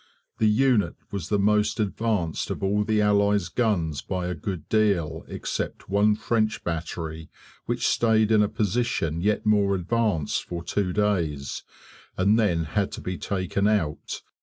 The 0.39 0.49
unit 0.49 0.95
was 1.11 1.29
the 1.29 1.37
most 1.37 1.79
advanced 1.79 2.49
of 2.49 2.63
all 2.63 2.83
the 2.83 3.03
Allies' 3.03 3.49
guns 3.49 4.01
by 4.01 4.25
a 4.25 4.33
good 4.33 4.67
deal 4.67 5.23
except 5.27 5.89
one 5.89 6.15
French 6.15 6.63
battery 6.63 7.29
which 7.67 7.85
stayed 7.85 8.31
in 8.31 8.41
a 8.41 8.49
position 8.49 9.21
yet 9.21 9.45
more 9.45 9.75
advanced 9.75 10.43
for 10.45 10.63
two 10.63 10.91
days, 10.91 11.61
and 12.17 12.39
then 12.39 12.63
had 12.63 12.91
to 12.93 13.01
be 13.01 13.19
taken 13.19 13.67
out. 13.67 14.23